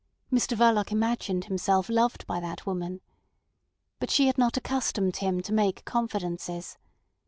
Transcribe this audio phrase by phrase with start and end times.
[0.33, 3.01] Mr Verloc imagined himself loved by that woman.
[3.99, 6.79] But she had not accustomed him to make confidences.